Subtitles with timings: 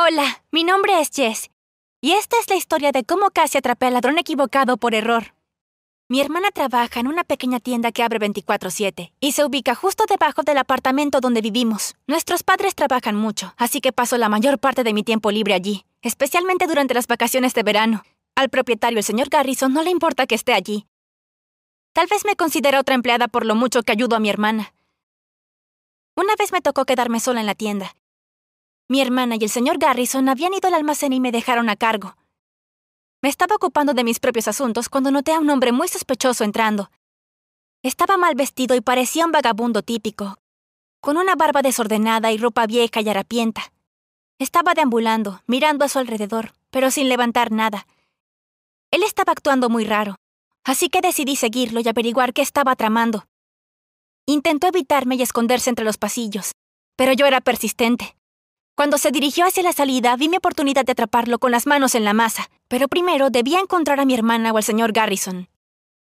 [0.00, 1.50] Hola, mi nombre es Jess.
[2.00, 5.34] Y esta es la historia de cómo casi atrapé al ladrón equivocado por error.
[6.08, 10.44] Mi hermana trabaja en una pequeña tienda que abre 24/7 y se ubica justo debajo
[10.44, 11.96] del apartamento donde vivimos.
[12.06, 15.84] Nuestros padres trabajan mucho, así que paso la mayor parte de mi tiempo libre allí,
[16.00, 18.04] especialmente durante las vacaciones de verano.
[18.36, 20.86] Al propietario, el señor Garrison, no le importa que esté allí.
[21.92, 24.72] Tal vez me considere otra empleada por lo mucho que ayudo a mi hermana.
[26.14, 27.96] Una vez me tocó quedarme sola en la tienda,
[28.88, 32.16] mi hermana y el señor Garrison habían ido al almacén y me dejaron a cargo.
[33.20, 36.90] Me estaba ocupando de mis propios asuntos cuando noté a un hombre muy sospechoso entrando.
[37.82, 40.38] Estaba mal vestido y parecía un vagabundo típico,
[41.00, 43.72] con una barba desordenada y ropa vieja y harapienta.
[44.38, 47.86] Estaba deambulando, mirando a su alrededor, pero sin levantar nada.
[48.90, 50.16] Él estaba actuando muy raro,
[50.64, 53.26] así que decidí seguirlo y averiguar qué estaba tramando.
[54.26, 56.52] Intentó evitarme y esconderse entre los pasillos,
[56.96, 58.17] pero yo era persistente.
[58.78, 62.04] Cuando se dirigió hacia la salida, vi mi oportunidad de atraparlo con las manos en
[62.04, 65.48] la masa, pero primero debía encontrar a mi hermana o al señor Garrison.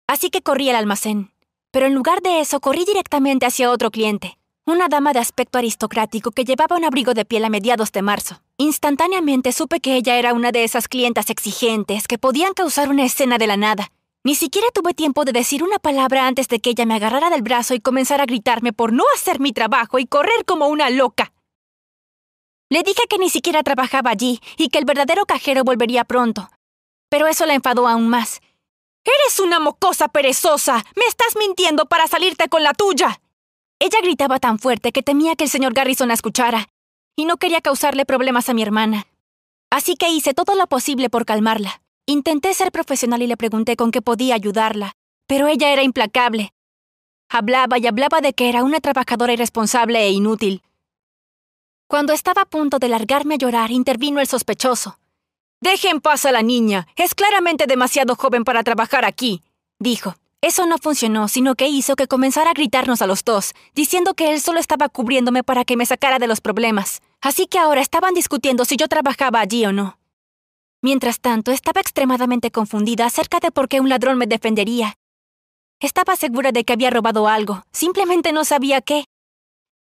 [0.06, 1.34] Así que corrí al almacén.
[1.70, 6.30] Pero en lugar de eso, corrí directamente hacia otro cliente, una dama de aspecto aristocrático
[6.30, 8.40] que llevaba un abrigo de piel a mediados de marzo.
[8.56, 13.36] Instantáneamente supe que ella era una de esas clientas exigentes que podían causar una escena
[13.36, 13.90] de la nada.
[14.24, 17.42] Ni siquiera tuve tiempo de decir una palabra antes de que ella me agarrara del
[17.42, 21.31] brazo y comenzara a gritarme por no hacer mi trabajo y correr como una loca.
[22.72, 26.48] Le dije que ni siquiera trabajaba allí y que el verdadero cajero volvería pronto.
[27.10, 28.40] Pero eso la enfadó aún más.
[29.04, 30.82] ¡Eres una mocosa perezosa!
[30.96, 33.20] ¡Me estás mintiendo para salirte con la tuya!
[33.78, 36.70] Ella gritaba tan fuerte que temía que el señor Garrison la escuchara,
[37.14, 39.06] y no quería causarle problemas a mi hermana.
[39.70, 41.82] Así que hice todo lo posible por calmarla.
[42.06, 44.94] Intenté ser profesional y le pregunté con qué podía ayudarla,
[45.26, 46.54] pero ella era implacable.
[47.28, 50.62] Hablaba y hablaba de que era una trabajadora irresponsable e inútil.
[51.92, 54.98] Cuando estaba a punto de largarme a llorar, intervino el sospechoso.
[55.60, 56.86] Deje en paz a la niña.
[56.96, 59.42] Es claramente demasiado joven para trabajar aquí,
[59.78, 60.14] dijo.
[60.40, 64.32] Eso no funcionó, sino que hizo que comenzara a gritarnos a los dos, diciendo que
[64.32, 67.02] él solo estaba cubriéndome para que me sacara de los problemas.
[67.20, 69.98] Así que ahora estaban discutiendo si yo trabajaba allí o no.
[70.80, 74.94] Mientras tanto, estaba extremadamente confundida acerca de por qué un ladrón me defendería.
[75.78, 79.04] Estaba segura de que había robado algo, simplemente no sabía qué.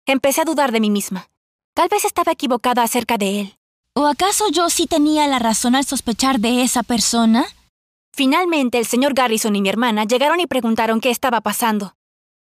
[0.05, 1.30] Empecé a dudar de mí misma.
[1.73, 3.57] Tal vez estaba equivocada acerca de él.
[3.95, 7.45] ¿O acaso yo sí tenía la razón al sospechar de esa persona?
[8.13, 11.95] Finalmente, el señor Garrison y mi hermana llegaron y preguntaron qué estaba pasando.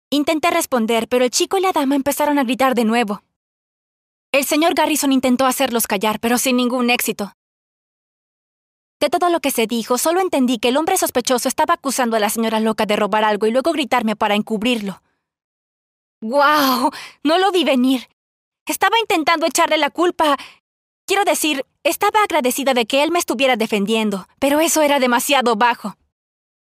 [0.09, 3.21] Intenté responder, pero el chico y la dama empezaron a gritar de nuevo.
[4.31, 7.33] El señor Garrison intentó hacerlos callar, pero sin ningún éxito.
[8.99, 12.19] De todo lo que se dijo, solo entendí que el hombre sospechoso estaba acusando a
[12.19, 15.01] la señora loca de robar algo y luego gritarme para encubrirlo.
[16.21, 16.91] ¡Guau!
[17.23, 18.07] No lo vi venir.
[18.69, 20.37] Estaba intentando echarle la culpa.
[21.07, 25.95] Quiero decir, estaba agradecida de que él me estuviera defendiendo, pero eso era demasiado bajo.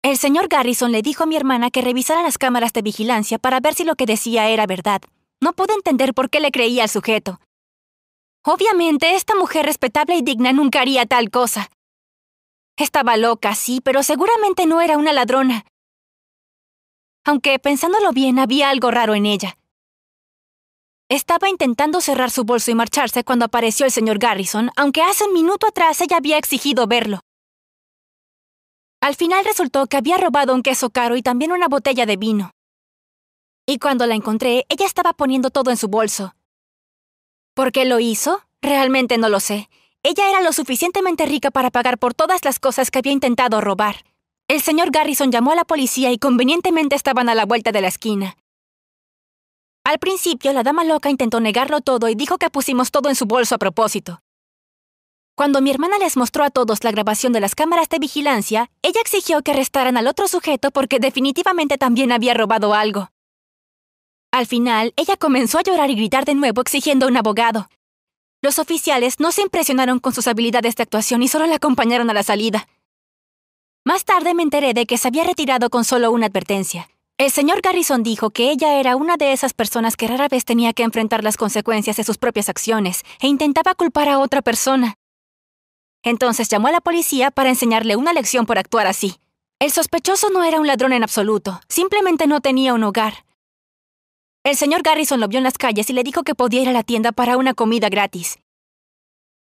[0.02, 3.60] El señor Garrison le dijo a mi hermana que revisara las cámaras de vigilancia para
[3.60, 5.00] ver si lo que decía era verdad.
[5.40, 7.38] No pude entender por qué le creía al sujeto.
[8.44, 11.70] Obviamente, esta mujer respetable y digna nunca haría tal cosa.
[12.76, 15.64] Estaba loca, sí, pero seguramente no era una ladrona.
[17.24, 19.56] Aunque, pensándolo bien, había algo raro en ella.
[21.12, 25.34] Estaba intentando cerrar su bolso y marcharse cuando apareció el señor Garrison, aunque hace un
[25.34, 27.20] minuto atrás ella había exigido verlo.
[29.02, 32.52] Al final resultó que había robado un queso caro y también una botella de vino.
[33.66, 36.34] Y cuando la encontré, ella estaba poniendo todo en su bolso.
[37.52, 38.40] ¿Por qué lo hizo?
[38.62, 39.68] Realmente no lo sé.
[40.02, 43.96] Ella era lo suficientemente rica para pagar por todas las cosas que había intentado robar.
[44.48, 47.88] El señor Garrison llamó a la policía y convenientemente estaban a la vuelta de la
[47.88, 48.38] esquina.
[49.84, 53.26] Al principio, la dama loca intentó negarlo todo y dijo que pusimos todo en su
[53.26, 54.22] bolso a propósito.
[55.34, 59.00] Cuando mi hermana les mostró a todos la grabación de las cámaras de vigilancia, ella
[59.00, 63.10] exigió que arrestaran al otro sujeto porque definitivamente también había robado algo.
[64.30, 67.68] Al final, ella comenzó a llorar y gritar de nuevo exigiendo un abogado.
[68.40, 72.14] Los oficiales no se impresionaron con sus habilidades de actuación y solo la acompañaron a
[72.14, 72.68] la salida.
[73.84, 76.88] Más tarde me enteré de que se había retirado con solo una advertencia.
[77.18, 80.72] El señor Garrison dijo que ella era una de esas personas que rara vez tenía
[80.72, 84.96] que enfrentar las consecuencias de sus propias acciones e intentaba culpar a otra persona.
[86.02, 89.16] Entonces llamó a la policía para enseñarle una lección por actuar así.
[89.60, 93.24] El sospechoso no era un ladrón en absoluto, simplemente no tenía un hogar.
[94.42, 96.72] El señor Garrison lo vio en las calles y le dijo que podía ir a
[96.72, 98.40] la tienda para una comida gratis.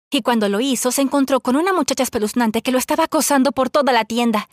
[0.09, 3.69] Y cuando lo hizo, se encontró con una muchacha espeluznante que lo estaba acosando por
[3.69, 4.47] toda la tienda.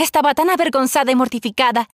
[0.00, 1.90] Estaba tan avergonzada y mortificada.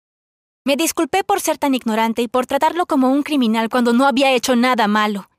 [0.66, 4.34] Me disculpé por ser tan ignorante y por tratarlo como un criminal cuando no había
[4.34, 5.30] hecho nada malo.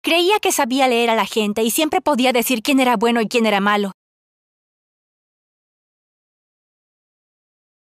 [0.00, 3.26] Creía que sabía leer a la gente y siempre podía decir quién era bueno y
[3.26, 3.94] quién era malo.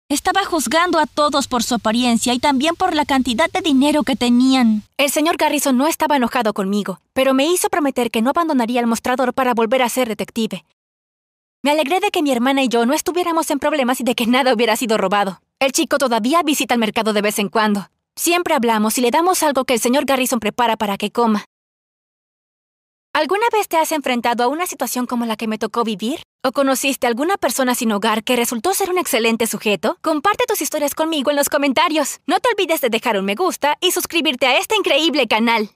[0.08, 4.16] Estaba juzgando a todos por su apariencia y también por la cantidad de dinero que
[4.16, 4.82] tenían.
[4.96, 8.88] El señor Garrison no estaba enojado conmigo, pero me hizo prometer que no abandonaría el
[8.88, 10.64] mostrador para volver a ser detective.
[11.60, 14.26] Me alegré de que mi hermana y yo no estuviéramos en problemas y de que
[14.26, 15.40] nada hubiera sido robado.
[15.58, 17.90] El chico todavía visita el mercado de vez en cuando.
[18.14, 21.44] Siempre hablamos y le damos algo que el señor Garrison prepara para que coma.
[23.12, 26.20] ¿Alguna vez te has enfrentado a una situación como la que me tocó vivir?
[26.44, 29.98] ¿O conociste a alguna persona sin hogar que resultó ser un excelente sujeto?
[30.00, 32.20] Comparte tus historias conmigo en los comentarios.
[32.28, 35.70] No te olvides de dejar un me gusta y suscribirte a este increíble canal.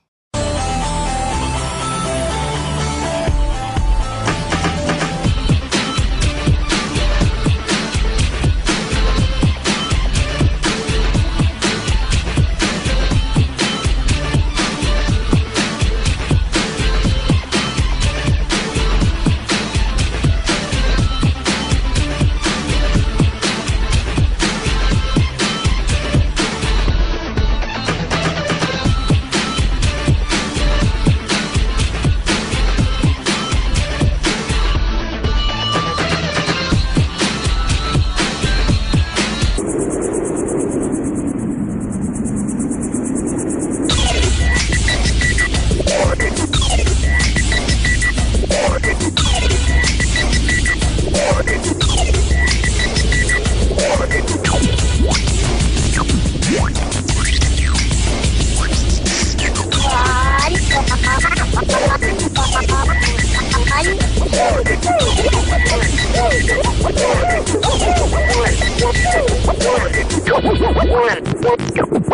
[70.93, 71.25] One.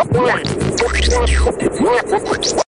[0.08, 0.44] One.
[1.84, 2.69] One.